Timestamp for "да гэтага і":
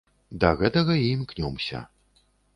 0.43-1.05